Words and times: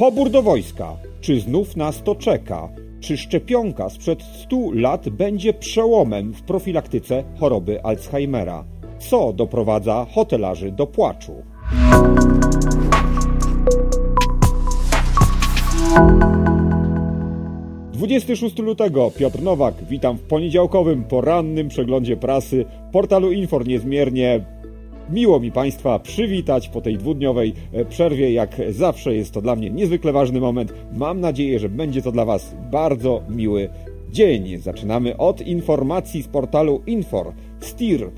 Pobór 0.00 0.30
do 0.30 0.42
wojska. 0.42 0.96
Czy 1.20 1.40
znów 1.40 1.76
nas 1.76 2.02
to 2.02 2.14
czeka? 2.14 2.68
Czy 3.00 3.16
szczepionka 3.16 3.88
sprzed 3.88 4.22
100 4.22 4.56
lat 4.74 5.08
będzie 5.08 5.54
przełomem 5.54 6.32
w 6.32 6.42
profilaktyce 6.42 7.24
choroby 7.40 7.84
Alzheimera? 7.84 8.64
Co 8.98 9.32
doprowadza 9.32 10.06
hotelarzy 10.14 10.72
do 10.72 10.86
płaczu? 10.86 11.32
26 17.92 18.58
lutego, 18.58 19.10
Piotr 19.18 19.42
Nowak, 19.42 19.74
witam 19.88 20.16
w 20.16 20.22
poniedziałkowym, 20.22 21.04
porannym 21.04 21.68
przeglądzie 21.68 22.16
prasy 22.16 22.64
portalu 22.92 23.32
Infor 23.32 23.66
niezmiernie. 23.66 24.44
Miło 25.10 25.40
mi 25.40 25.52
Państwa 25.52 25.98
przywitać 25.98 26.68
po 26.68 26.80
tej 26.80 26.98
dwudniowej 26.98 27.54
e, 27.72 27.84
przerwie. 27.84 28.32
Jak 28.32 28.56
zawsze 28.68 29.14
jest 29.14 29.34
to 29.34 29.42
dla 29.42 29.56
mnie 29.56 29.70
niezwykle 29.70 30.12
ważny 30.12 30.40
moment. 30.40 30.72
Mam 30.92 31.20
nadzieję, 31.20 31.58
że 31.58 31.68
będzie 31.68 32.02
to 32.02 32.12
dla 32.12 32.24
Was 32.24 32.54
bardzo 32.70 33.22
miły 33.28 33.68
dzień. 34.10 34.58
Zaczynamy 34.58 35.16
od 35.16 35.40
informacji 35.40 36.22
z 36.22 36.28
portalu 36.28 36.82
Infor. 36.86 37.32
STIR, 37.60 38.10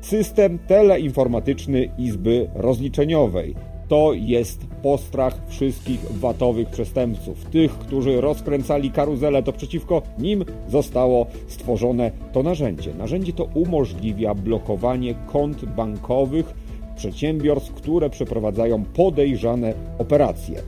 system 0.00 0.58
teleinformatyczny 0.66 1.88
Izby 1.98 2.50
Rozliczeniowej 2.54 3.54
to 3.92 4.12
jest 4.12 4.66
postrach 4.82 5.34
wszystkich 5.48 6.00
watowych 6.10 6.68
przestępców. 6.68 7.44
Tych, 7.44 7.78
którzy 7.78 8.20
rozkręcali 8.20 8.90
karuzelę, 8.90 9.42
to 9.42 9.52
przeciwko 9.52 10.02
nim 10.18 10.44
zostało 10.68 11.26
stworzone 11.48 12.10
to 12.32 12.42
narzędzie. 12.42 12.94
Narzędzie 12.94 13.32
to 13.32 13.44
umożliwia 13.44 14.34
blokowanie 14.34 15.14
kont 15.26 15.64
bankowych 15.64 16.54
przedsiębiorstw, 16.96 17.72
które 17.72 18.10
przeprowadzają 18.10 18.84
podejrzane 18.84 19.74
operacje. 19.98 20.62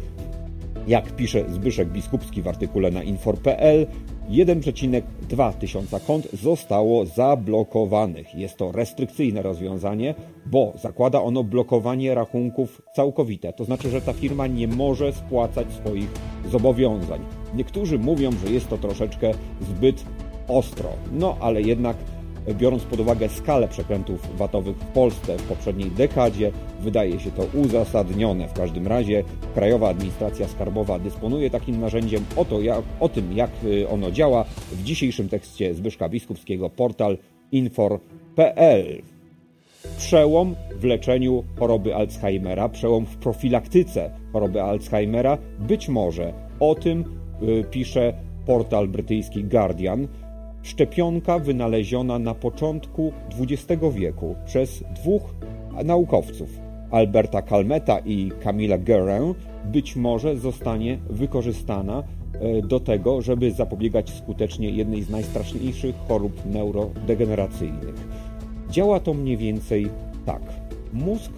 Jak 0.88 1.16
pisze 1.16 1.44
Zbyszek 1.48 1.88
Biskupski 1.88 2.42
w 2.42 2.48
artykule 2.48 2.90
na 2.90 3.02
infor.pl, 3.02 3.86
1,2 4.30 5.52
tysiąca 5.52 6.00
kont 6.00 6.28
zostało 6.32 7.06
zablokowanych. 7.06 8.34
Jest 8.34 8.56
to 8.56 8.72
restrykcyjne 8.72 9.42
rozwiązanie, 9.42 10.14
bo 10.46 10.72
zakłada 10.82 11.22
ono 11.22 11.44
blokowanie 11.44 12.14
rachunków 12.14 12.82
całkowite. 12.94 13.52
To 13.52 13.64
znaczy, 13.64 13.90
że 13.90 14.00
ta 14.00 14.12
firma 14.12 14.46
nie 14.46 14.68
może 14.68 15.12
spłacać 15.12 15.72
swoich 15.72 16.08
zobowiązań. 16.50 17.20
Niektórzy 17.54 17.98
mówią, 17.98 18.30
że 18.32 18.52
jest 18.52 18.68
to 18.68 18.78
troszeczkę 18.78 19.32
zbyt 19.60 20.04
ostro, 20.48 20.88
no 21.12 21.36
ale 21.40 21.62
jednak 21.62 21.96
biorąc 22.52 22.82
pod 22.82 23.00
uwagę 23.00 23.28
skalę 23.28 23.68
przekrętów 23.68 24.36
VAT-owych 24.36 24.76
w 24.76 24.86
Polsce 24.86 25.38
w 25.38 25.42
poprzedniej 25.42 25.90
dekadzie, 25.90 26.52
wydaje 26.80 27.20
się 27.20 27.30
to 27.30 27.46
uzasadnione. 27.54 28.48
W 28.48 28.52
każdym 28.52 28.86
razie 28.86 29.24
Krajowa 29.54 29.88
Administracja 29.88 30.48
Skarbowa 30.48 30.98
dysponuje 30.98 31.50
takim 31.50 31.80
narzędziem. 31.80 32.24
O, 32.36 32.44
to 32.44 32.60
jak, 32.60 32.82
o 33.00 33.08
tym, 33.08 33.32
jak 33.32 33.50
y, 33.64 33.88
ono 33.88 34.10
działa, 34.10 34.44
w 34.72 34.82
dzisiejszym 34.82 35.28
tekście 35.28 35.74
Zbyszka 35.74 36.08
Biskupskiego 36.08 36.70
portal 36.70 37.18
infor.pl. 37.52 39.02
Przełom 39.98 40.54
w 40.76 40.84
leczeniu 40.84 41.44
choroby 41.58 41.94
Alzheimera, 41.94 42.68
przełom 42.68 43.06
w 43.06 43.16
profilaktyce 43.16 44.10
choroby 44.32 44.62
Alzheimera, 44.62 45.38
być 45.58 45.88
może 45.88 46.32
o 46.60 46.74
tym 46.74 47.04
y, 47.42 47.64
pisze 47.70 48.14
portal 48.46 48.88
brytyjski 48.88 49.44
Guardian. 49.44 50.08
Szczepionka 50.64 51.38
wynaleziona 51.38 52.18
na 52.18 52.34
początku 52.34 53.12
XX 53.40 53.82
wieku 53.94 54.34
przez 54.46 54.84
dwóch 54.94 55.34
naukowców, 55.84 56.58
Alberta 56.90 57.42
Calmeta 57.42 57.98
i 57.98 58.32
Camilla 58.42 58.78
Guerin, 58.78 59.34
być 59.64 59.96
może 59.96 60.36
zostanie 60.36 60.98
wykorzystana 61.10 62.02
e, 62.40 62.62
do 62.62 62.80
tego, 62.80 63.22
żeby 63.22 63.50
zapobiegać 63.50 64.10
skutecznie 64.10 64.70
jednej 64.70 65.02
z 65.02 65.10
najstraszniejszych 65.10 65.94
chorób 66.08 66.46
neurodegeneracyjnych. 66.46 67.94
Działa 68.70 69.00
to 69.00 69.14
mniej 69.14 69.36
więcej 69.36 69.88
tak. 70.26 70.42
Mózg 70.92 71.32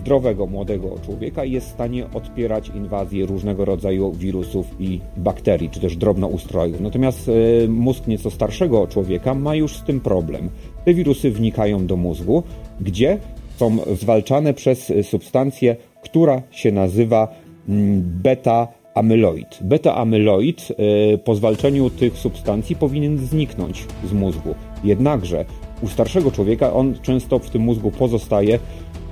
zdrowego 0.00 0.46
młodego 0.46 0.88
człowieka 1.04 1.44
jest 1.44 1.66
w 1.66 1.72
stanie 1.72 2.06
odpierać 2.14 2.68
inwazję 2.68 3.26
różnego 3.26 3.64
rodzaju 3.64 4.12
wirusów 4.12 4.66
i 4.78 5.00
bakterii, 5.16 5.70
czy 5.70 5.80
też 5.80 5.96
drobnoustrojów. 5.96 6.80
Natomiast 6.80 7.28
e, 7.28 7.68
mózg 7.68 8.06
nieco 8.06 8.30
starszego 8.30 8.86
człowieka 8.86 9.34
ma 9.34 9.54
już 9.54 9.76
z 9.76 9.84
tym 9.84 10.00
problem. 10.00 10.50
Te 10.84 10.94
wirusy 10.94 11.30
wnikają 11.30 11.86
do 11.86 11.96
mózgu, 11.96 12.42
gdzie 12.80 13.18
są 13.56 13.76
zwalczane 13.94 14.54
przez 14.54 14.92
substancję, 15.02 15.76
która 16.02 16.42
się 16.50 16.72
nazywa 16.72 17.28
mm, 17.68 18.20
beta-amyloid. 18.22 19.62
Beta-amyloid 19.62 20.72
e, 20.72 21.18
po 21.18 21.34
zwalczeniu 21.34 21.90
tych 21.90 22.18
substancji 22.18 22.76
powinien 22.76 23.18
zniknąć 23.18 23.86
z 24.04 24.12
mózgu. 24.12 24.54
Jednakże 24.84 25.44
u 25.82 25.88
starszego 25.88 26.30
człowieka 26.30 26.72
on 26.72 26.94
często 27.02 27.38
w 27.38 27.50
tym 27.50 27.62
mózgu 27.62 27.90
pozostaje 27.90 28.58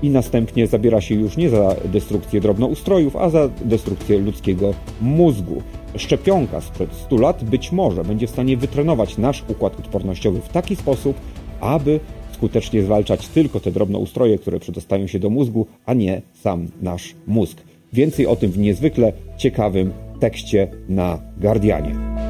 i 0.02 0.10
następnie 0.10 0.66
zabiera 0.66 1.00
się 1.00 1.14
już 1.14 1.36
nie 1.36 1.50
za 1.50 1.76
destrukcję 1.84 2.40
drobnoustrojów, 2.40 3.16
a 3.16 3.30
za 3.30 3.48
destrukcję 3.64 4.18
ludzkiego 4.18 4.74
mózgu. 5.00 5.62
Szczepionka 5.96 6.60
sprzed 6.60 6.92
100 6.92 7.16
lat 7.16 7.44
być 7.44 7.72
może 7.72 8.04
będzie 8.04 8.26
w 8.26 8.30
stanie 8.30 8.56
wytrenować 8.56 9.18
nasz 9.18 9.44
układ 9.48 9.78
odpornościowy 9.78 10.40
w 10.40 10.48
taki 10.48 10.76
sposób, 10.76 11.16
aby 11.60 12.00
skutecznie 12.32 12.82
zwalczać 12.82 13.28
tylko 13.28 13.60
te 13.60 13.72
drobnoustroje, 13.72 14.38
które 14.38 14.60
przedostają 14.60 15.06
się 15.06 15.18
do 15.18 15.30
mózgu, 15.30 15.66
a 15.86 15.94
nie 15.94 16.22
sam 16.34 16.68
nasz 16.82 17.14
mózg. 17.26 17.58
Więcej 17.92 18.26
o 18.26 18.36
tym 18.36 18.50
w 18.50 18.58
niezwykle 18.58 19.12
ciekawym 19.36 19.92
tekście 20.20 20.68
na 20.88 21.18
Guardianie. 21.40 22.27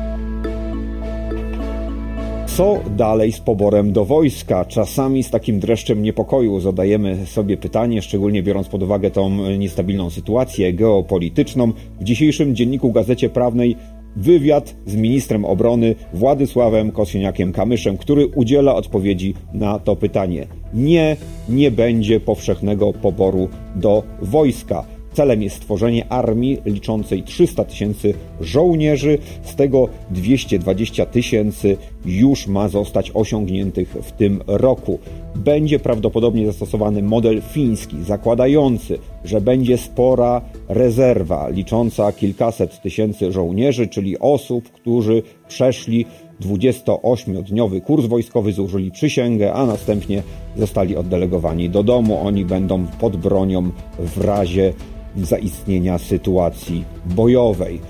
Co 2.59 2.79
dalej 2.97 3.33
z 3.33 3.41
poborem 3.41 3.93
do 3.93 4.05
wojska? 4.05 4.65
Czasami 4.65 5.23
z 5.23 5.31
takim 5.31 5.61
dreszczem 5.61 6.03
niepokoju 6.03 6.61
zadajemy 6.61 7.27
sobie 7.27 7.57
pytanie, 7.57 8.03
szczególnie 8.03 8.43
biorąc 8.43 8.69
pod 8.69 8.83
uwagę 8.83 9.11
tą 9.11 9.31
niestabilną 9.59 10.11
sytuację 10.11 10.73
geopolityczną. 10.73 11.73
W 12.01 12.05
dzisiejszym 12.05 12.57
dzienniku 12.57 12.93
Gazecie 12.93 13.29
Prawnej 13.29 13.77
wywiad 14.17 14.77
z 14.87 14.97
ministrem 14.97 15.45
obrony 15.45 15.95
Władysławem 16.15 16.91
Kosiniakiem-Kamyszem, 16.91 17.97
który 17.99 18.27
udziela 18.27 18.75
odpowiedzi 18.75 19.35
na 19.53 19.79
to 19.79 19.97
pytanie. 19.97 20.47
Nie, 20.75 21.17
nie 21.49 21.71
będzie 21.71 22.21
powszechnego 22.21 22.93
poboru 22.93 23.49
do 23.77 24.03
wojska. 24.23 24.98
Celem 25.19 25.43
jest 25.43 25.57
stworzenie 25.57 26.13
armii 26.13 26.59
liczącej 26.67 27.23
300 27.23 27.65
tysięcy 27.65 28.15
żołnierzy, 28.41 29.19
z 29.43 29.55
tego 29.55 29.89
220 30.11 31.07
tysięcy 31.07 31.77
już 32.07 32.47
ma 32.47 32.69
zostać 32.69 33.11
osiągniętych 33.15 33.89
w 34.03 34.13
tym 34.13 34.41
roku. 34.47 34.99
Będzie 35.37 35.79
prawdopodobnie 35.79 36.47
zastosowany 36.47 37.03
model 37.03 37.43
fiński, 37.43 37.97
zakładający, 38.03 38.99
że 39.25 39.41
będzie 39.41 39.79
spora 39.79 40.41
rezerwa 40.69 41.49
licząca 41.49 42.13
kilkaset 42.13 42.83
tysięcy 42.83 43.33
żołnierzy, 43.33 43.89
czyli 43.89 44.19
osób, 44.19 44.69
którzy 44.69 45.23
przeszli 45.49 46.07
28-dniowy 46.41 47.81
kurs 47.81 48.07
wojskowy, 48.07 48.53
złożyli 48.53 48.91
przysięgę, 48.91 49.53
a 49.53 49.67
następnie 49.67 50.23
zostali 50.57 50.97
oddelegowani 50.97 51.71
do 51.71 51.83
domu. 51.83 52.21
Oni 52.27 52.45
będą 52.45 52.87
pod 52.87 53.17
bronią 53.17 53.71
w 53.99 54.25
razie 54.25 54.73
zaistnienia 55.17 55.99
sytuacji 55.99 56.85
bojowej. 57.07 57.81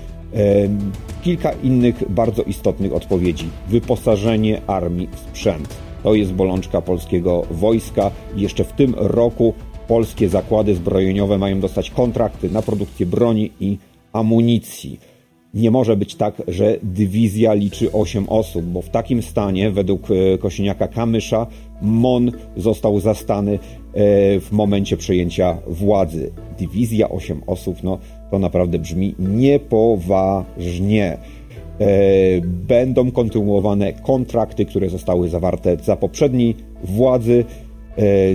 Kilka 1.23 1.51
innych 1.51 2.11
bardzo 2.11 2.43
istotnych 2.43 2.93
odpowiedzi. 2.93 3.49
Wyposażenie 3.67 4.61
armii 4.67 5.07
w 5.11 5.19
sprzęt. 5.19 5.77
To 6.03 6.15
jest 6.15 6.33
bolączka 6.33 6.81
polskiego 6.81 7.43
wojska. 7.51 8.11
Jeszcze 8.35 8.63
w 8.63 8.73
tym 8.73 8.95
roku 8.97 9.53
polskie 9.87 10.29
zakłady 10.29 10.75
zbrojeniowe 10.75 11.37
mają 11.37 11.59
dostać 11.59 11.89
kontrakty 11.89 12.49
na 12.49 12.61
produkcję 12.61 13.05
broni 13.05 13.51
i 13.59 13.77
amunicji. 14.13 14.99
Nie 15.53 15.71
może 15.71 15.97
być 15.97 16.15
tak, 16.15 16.41
że 16.47 16.77
dywizja 16.83 17.53
liczy 17.53 17.91
8 17.91 18.29
osób, 18.29 18.65
bo 18.65 18.81
w 18.81 18.89
takim 18.89 19.21
stanie, 19.21 19.71
według 19.71 20.07
e, 20.11 20.37
Kosiniaka 20.37 20.87
Kamysza, 20.87 21.47
MON 21.81 22.31
został 22.57 22.99
zastany 22.99 23.53
e, 23.53 23.59
w 24.39 24.51
momencie 24.51 24.97
przejęcia 24.97 25.57
władzy. 25.67 26.31
Dywizja 26.59 27.09
8 27.09 27.41
osób, 27.47 27.83
no 27.83 27.97
to 28.31 28.39
naprawdę 28.39 28.79
brzmi 28.79 29.15
niepoważnie. 29.19 31.17
E, 31.79 31.87
będą 32.43 33.11
kontynuowane 33.11 33.93
kontrakty, 33.93 34.65
które 34.65 34.89
zostały 34.89 35.29
zawarte 35.29 35.77
za 35.83 35.95
poprzedniej 35.95 36.55
władzy, 36.83 37.45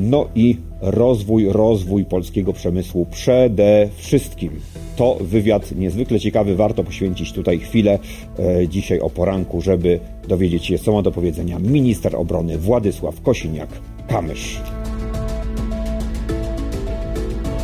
no 0.00 0.28
i 0.34 0.56
rozwój, 0.80 1.48
rozwój 1.48 2.04
polskiego 2.04 2.52
przemysłu 2.52 3.06
przede 3.10 3.88
wszystkim. 3.96 4.50
To 4.96 5.18
wywiad 5.20 5.72
niezwykle 5.72 6.20
ciekawy, 6.20 6.56
warto 6.56 6.84
poświęcić 6.84 7.32
tutaj 7.32 7.58
chwilę 7.58 7.98
e, 8.38 8.68
dzisiaj 8.68 9.00
o 9.00 9.10
poranku, 9.10 9.60
żeby 9.60 10.00
dowiedzieć 10.28 10.66
się, 10.66 10.78
co 10.78 10.92
ma 10.92 11.02
do 11.02 11.12
powiedzenia 11.12 11.58
minister 11.58 12.16
obrony 12.16 12.58
Władysław 12.58 13.22
Kosiniak-Kamysz. 13.22 14.60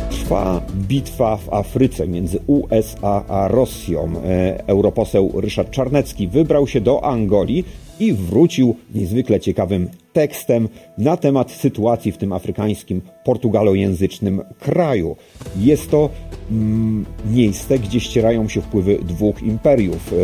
Trwa 0.09 0.61
bitwa 0.73 1.37
w 1.37 1.53
Afryce 1.53 2.07
między 2.07 2.39
USA 2.47 3.23
a 3.27 3.47
Rosją. 3.47 4.13
E, 4.25 4.67
europoseł 4.67 5.31
Ryszard 5.35 5.71
Czarnecki 5.71 6.27
wybrał 6.27 6.67
się 6.67 6.81
do 6.81 7.03
Angolii 7.03 7.65
i 8.01 8.13
wrócił 8.13 8.75
niezwykle 8.95 9.39
ciekawym 9.39 9.89
tekstem 10.13 10.69
na 10.97 11.17
temat 11.17 11.51
sytuacji 11.51 12.11
w 12.11 12.17
tym 12.17 12.33
afrykańskim, 12.33 13.01
portugalojęzycznym 13.23 14.41
kraju. 14.59 15.15
Jest 15.59 15.91
to 15.91 16.09
mm, 16.51 17.05
miejsce, 17.31 17.79
gdzie 17.79 17.99
ścierają 17.99 18.47
się 18.49 18.61
wpływy 18.61 18.97
dwóch 18.97 19.43
imperiów. 19.43 20.13
E, 20.13 20.15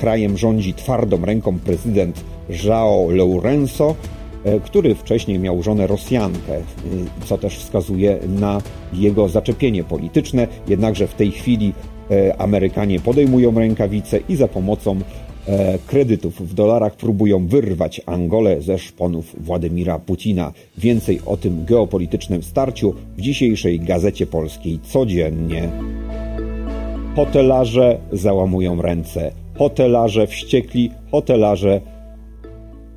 krajem 0.00 0.38
rządzi 0.38 0.74
twardą 0.74 1.24
ręką 1.24 1.58
prezydent 1.58 2.24
João 2.50 3.10
Lourenço, 3.16 3.94
e, 4.44 4.60
który 4.60 4.94
wcześniej 4.94 5.38
miał 5.38 5.62
żonę 5.62 5.86
Rosjankę, 5.86 6.56
e, 6.56 6.62
co 7.24 7.38
też 7.38 7.58
wskazuje 7.58 8.18
na 8.28 8.62
jego 8.92 9.28
zaczepienie 9.28 9.84
polityczne. 9.84 10.48
Jednakże 10.68 11.06
w 11.06 11.14
tej 11.14 11.30
chwili 11.30 11.72
Amerykanie 12.38 13.00
podejmują 13.00 13.58
rękawice 13.58 14.18
i 14.28 14.36
za 14.36 14.48
pomocą 14.48 15.00
kredytów 15.86 16.48
w 16.48 16.54
dolarach 16.54 16.96
próbują 16.96 17.46
wyrwać 17.46 18.00
Angolę 18.06 18.62
ze 18.62 18.78
szponów 18.78 19.44
Władimira 19.44 19.98
Putina. 19.98 20.52
Więcej 20.78 21.20
o 21.26 21.36
tym 21.36 21.64
geopolitycznym 21.64 22.42
starciu 22.42 22.94
w 23.16 23.20
dzisiejszej 23.20 23.80
Gazecie 23.80 24.26
Polskiej 24.26 24.78
codziennie. 24.82 25.68
Hotelarze 27.16 27.98
załamują 28.12 28.82
ręce, 28.82 29.32
hotelarze 29.54 30.26
wściekli, 30.26 30.90
hotelarze 31.10 31.80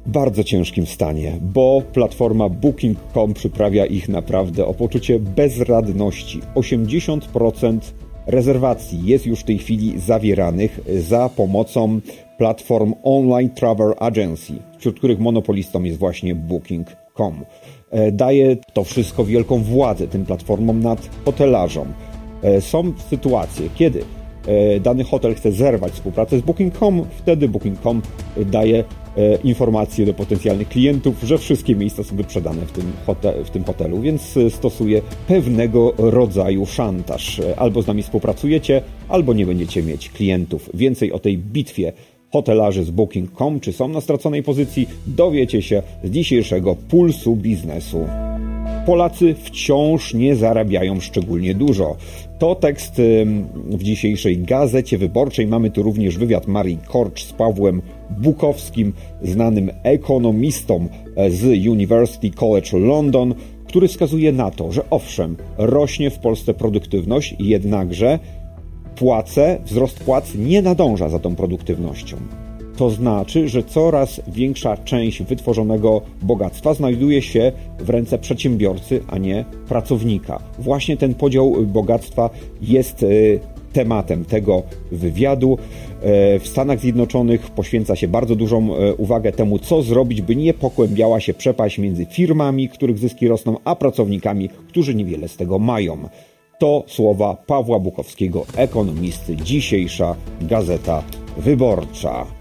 w 0.05 0.11
bardzo 0.11 0.43
ciężkim 0.43 0.85
stanie, 0.85 1.39
bo 1.41 1.81
platforma 1.93 2.49
Booking.com 2.49 3.33
przyprawia 3.33 3.85
ich 3.85 4.09
naprawdę 4.09 4.65
o 4.65 4.73
poczucie 4.73 5.19
bezradności. 5.19 6.41
80% 6.55 7.79
rezerwacji 8.27 9.05
jest 9.05 9.25
już 9.25 9.39
w 9.39 9.43
tej 9.43 9.57
chwili 9.57 9.99
zawieranych 9.99 10.79
za 10.99 11.29
pomocą 11.29 11.99
platform 12.37 12.93
Online 13.03 13.49
Travel 13.49 13.93
Agency, 13.99 14.53
wśród 14.77 14.97
których 14.97 15.19
monopolistą 15.19 15.83
jest 15.83 15.99
właśnie 15.99 16.35
Booking.com. 16.35 17.45
E, 17.91 18.11
daje 18.11 18.57
to 18.73 18.83
wszystko 18.83 19.25
wielką 19.25 19.63
władzę 19.63 20.07
tym 20.07 20.25
platformom 20.25 20.79
nad 20.79 21.09
hotelarzom. 21.25 21.93
E, 22.41 22.61
są 22.61 22.93
sytuacje, 23.09 23.69
kiedy 23.75 24.03
e, 24.47 24.79
dany 24.79 25.03
hotel 25.03 25.35
chce 25.35 25.51
zerwać 25.51 25.93
współpracę 25.93 26.39
z 26.39 26.41
Booking.com, 26.41 27.05
wtedy 27.17 27.47
Booking.com 27.47 28.01
daje 28.45 28.83
informacje 29.43 30.05
do 30.05 30.13
potencjalnych 30.13 30.69
klientów, 30.69 31.15
że 31.23 31.37
wszystkie 31.37 31.75
miejsca 31.75 32.03
są 32.03 32.15
wyprzedane 32.15 32.65
w 32.65 32.71
tym, 32.71 32.91
hotel, 33.05 33.43
w 33.43 33.49
tym 33.49 33.63
hotelu, 33.63 34.01
więc 34.01 34.39
stosuje 34.49 35.01
pewnego 35.27 35.93
rodzaju 35.97 36.65
szantaż. 36.65 37.41
Albo 37.57 37.81
z 37.81 37.87
nami 37.87 38.03
współpracujecie, 38.03 38.81
albo 39.09 39.33
nie 39.33 39.45
będziecie 39.45 39.83
mieć 39.83 40.09
klientów. 40.09 40.69
Więcej 40.73 41.11
o 41.11 41.19
tej 41.19 41.37
bitwie 41.37 41.93
hotelarzy 42.31 42.83
z 42.83 42.91
Booking.com, 42.91 43.59
czy 43.59 43.73
są 43.73 43.87
na 43.87 44.01
straconej 44.01 44.43
pozycji, 44.43 44.89
dowiecie 45.07 45.61
się 45.61 45.83
z 46.03 46.09
dzisiejszego 46.09 46.75
pulsu 46.75 47.35
biznesu. 47.35 48.28
Polacy 48.89 49.35
wciąż 49.43 50.13
nie 50.13 50.35
zarabiają 50.35 50.99
szczególnie 50.99 51.55
dużo. 51.55 51.95
To 52.39 52.55
tekst 52.55 53.01
w 53.65 53.83
dzisiejszej 53.83 54.37
gazecie 54.37 54.97
wyborczej. 54.97 55.47
Mamy 55.47 55.71
tu 55.71 55.83
również 55.83 56.17
wywiad 56.17 56.47
Marii 56.47 56.77
Korcz 56.87 57.23
z 57.23 57.33
Pawłem 57.33 57.81
Bukowskim, 58.19 58.93
znanym 59.21 59.71
ekonomistą 59.83 60.87
e, 61.15 61.31
z 61.31 61.67
University 61.67 62.31
College 62.31 62.79
London, 62.79 63.33
który 63.67 63.87
wskazuje 63.87 64.31
na 64.31 64.51
to, 64.51 64.71
że 64.71 64.89
owszem, 64.89 65.37
rośnie 65.57 66.09
w 66.09 66.19
Polsce 66.19 66.53
produktywność, 66.53 67.35
jednakże 67.39 68.19
płace, 68.95 69.59
wzrost 69.65 70.03
płac 70.03 70.35
nie 70.35 70.61
nadąża 70.61 71.09
za 71.09 71.19
tą 71.19 71.35
produktywnością. 71.35 72.17
To 72.79 72.89
znaczy, 72.89 73.49
że 73.49 73.63
coraz 73.63 74.21
większa 74.27 74.77
część 74.77 75.23
wytworzonego 75.23 76.01
bogactwa 76.21 76.73
znajduje 76.73 77.21
się 77.21 77.51
w 77.79 77.89
ręce 77.89 78.17
przedsiębiorcy, 78.17 79.01
a 79.07 79.17
nie 79.17 79.45
pracownika. 79.67 80.39
Właśnie 80.59 80.97
ten 80.97 81.13
podział 81.13 81.55
bogactwa 81.65 82.29
jest 82.61 83.03
e, 83.03 83.07
tematem 83.73 84.25
tego 84.25 84.63
wywiadu. 84.91 85.57
E, 86.01 86.39
w 86.39 86.47
Stanach 86.47 86.79
Zjednoczonych 86.79 87.49
poświęca 87.51 87.95
się 87.95 88.07
bardzo 88.07 88.35
dużą 88.35 88.75
e, 88.75 88.93
uwagę 88.93 89.31
temu, 89.31 89.59
co 89.59 89.81
zrobić, 89.81 90.21
by 90.21 90.35
nie 90.35 90.53
pokłębiała 90.53 91.19
się 91.19 91.33
przepaść 91.33 91.77
między 91.77 92.05
firmami, 92.05 92.69
których 92.69 92.97
zyski 92.97 93.27
rosną, 93.27 93.57
a 93.65 93.75
pracownikami, 93.75 94.49
którzy 94.67 94.95
niewiele 94.95 95.27
z 95.27 95.37
tego 95.37 95.59
mają. 95.59 95.97
To 96.59 96.83
słowa 96.87 97.35
Pawła 97.47 97.79
Bukowskiego, 97.79 98.45
ekonomisty, 98.55 99.35
dzisiejsza 99.35 100.15
Gazeta 100.41 101.03
Wyborcza. 101.37 102.38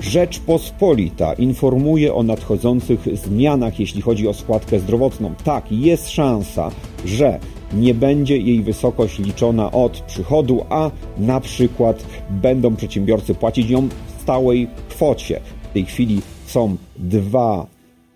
Rzeczpospolita 0.00 1.32
informuje 1.32 2.14
o 2.14 2.22
nadchodzących 2.22 3.00
zmianach, 3.12 3.80
jeśli 3.80 4.02
chodzi 4.02 4.28
o 4.28 4.34
składkę 4.34 4.78
zdrowotną. 4.80 5.34
Tak, 5.44 5.72
jest 5.72 6.10
szansa, 6.10 6.70
że 7.04 7.38
nie 7.72 7.94
będzie 7.94 8.38
jej 8.38 8.62
wysokość 8.62 9.18
liczona 9.18 9.72
od 9.72 10.00
przychodu, 10.00 10.64
a 10.68 10.90
na 11.18 11.40
przykład 11.40 12.06
będą 12.30 12.76
przedsiębiorcy 12.76 13.34
płacić 13.34 13.70
ją 13.70 13.88
w 13.88 14.22
stałej 14.22 14.68
kwocie. 14.88 15.40
W 15.70 15.72
tej 15.72 15.84
chwili 15.84 16.20
są 16.46 16.76
dwa 16.96 17.66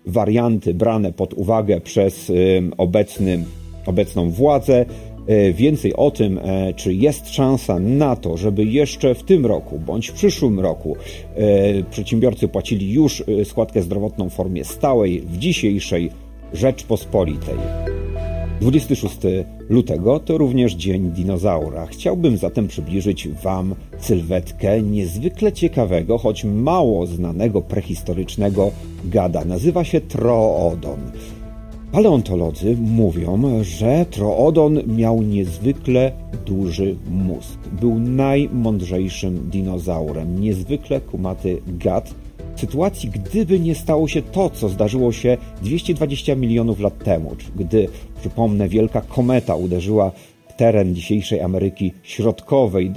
warianty 0.05 0.73
brane 0.73 1.13
pod 1.13 1.33
uwagę 1.33 1.81
przez 1.81 2.31
obecny, 2.77 3.45
obecną 3.85 4.29
władzę. 4.29 4.85
E, 5.27 5.53
więcej 5.53 5.93
o 5.93 6.11
tym, 6.11 6.39
e, 6.43 6.73
czy 6.73 6.93
jest 6.93 7.29
szansa 7.29 7.79
na 7.79 8.15
to, 8.15 8.37
żeby 8.37 8.65
jeszcze 8.65 9.15
w 9.15 9.23
tym 9.23 9.45
roku 9.45 9.79
bądź 9.79 10.07
w 10.07 10.13
przyszłym 10.13 10.59
roku 10.59 10.95
e, 11.35 11.83
przedsiębiorcy 11.83 12.47
płacili 12.47 12.91
już 12.91 13.23
składkę 13.43 13.81
zdrowotną 13.81 14.29
w 14.29 14.33
formie 14.33 14.65
stałej 14.65 15.21
w 15.21 15.37
dzisiejszej 15.37 16.11
Rzeczpospolitej. 16.53 17.55
26 18.61 19.17
lutego 19.69 20.19
to 20.19 20.37
również 20.37 20.73
Dzień 20.73 21.11
Dinozaura. 21.11 21.85
Chciałbym 21.85 22.37
zatem 22.37 22.67
przybliżyć 22.67 23.27
Wam 23.27 23.75
sylwetkę 23.99 24.81
niezwykle 24.81 25.51
ciekawego, 25.51 26.17
choć 26.17 26.43
mało 26.43 27.05
znanego 27.05 27.61
prehistorycznego 27.61 28.71
gada. 29.05 29.45
Nazywa 29.45 29.83
się 29.83 30.01
Troodon. 30.01 30.99
Paleontolodzy 31.91 32.77
mówią, 32.77 33.63
że 33.63 34.05
Troodon 34.11 34.79
miał 34.87 35.21
niezwykle 35.21 36.11
duży 36.45 36.95
mózg. 37.09 37.59
Był 37.81 37.99
najmądrzejszym 37.99 39.49
dinozaurem, 39.49 40.41
niezwykle 40.41 41.01
kumaty 41.01 41.61
gad. 41.67 42.15
W 42.55 42.59
sytuacji, 42.59 43.09
gdyby 43.09 43.59
nie 43.59 43.75
stało 43.75 44.07
się 44.07 44.21
to, 44.21 44.49
co 44.49 44.69
zdarzyło 44.69 45.11
się 45.11 45.37
220 45.61 46.35
milionów 46.35 46.79
lat 46.79 47.03
temu, 47.03 47.35
gdy, 47.55 47.87
przypomnę, 48.19 48.69
wielka 48.69 49.01
kometa 49.01 49.55
uderzyła 49.55 50.11
w 50.49 50.53
teren 50.53 50.95
dzisiejszej 50.95 51.41
Ameryki 51.41 51.93
Środkowej, 52.03 52.91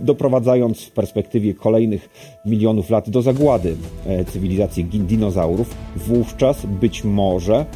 doprowadzając 0.00 0.80
w 0.80 0.90
perspektywie 0.90 1.54
kolejnych 1.54 2.08
milionów 2.46 2.90
lat 2.90 3.10
do 3.10 3.22
zagłady 3.22 3.76
e, 4.06 4.24
cywilizacji 4.24 4.84
dinozaurów, 4.84 5.74
wówczas 5.96 6.66
być 6.66 7.04
może 7.04 7.66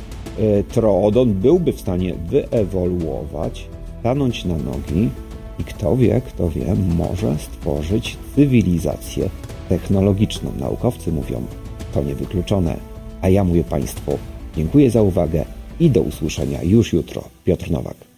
Troodon 0.68 1.32
byłby 1.32 1.72
w 1.72 1.80
stanie 1.80 2.14
wyewoluować, 2.14 3.68
stanąć 4.00 4.44
na 4.44 4.56
nogi 4.56 5.08
i 5.58 5.64
kto 5.64 5.96
wie, 5.96 6.20
kto 6.20 6.50
wie, 6.50 6.74
może 6.96 7.38
stworzyć 7.38 8.18
cywilizację 8.36 9.28
technologiczną. 9.68 10.52
Naukowcy 10.58 11.12
mówią, 11.12 11.42
to 11.94 12.02
niewykluczone. 12.02 12.76
A 13.22 13.28
ja 13.28 13.44
mówię 13.44 13.64
Państwu, 13.64 14.18
dziękuję 14.56 14.90
za 14.90 15.02
uwagę 15.02 15.44
i 15.80 15.90
do 15.90 16.00
usłyszenia 16.00 16.62
już 16.62 16.92
jutro. 16.92 17.24
Piotr 17.44 17.70
Nowak. 17.70 18.11